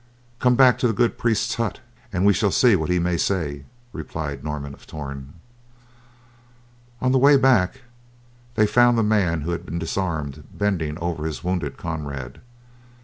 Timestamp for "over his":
10.97-11.43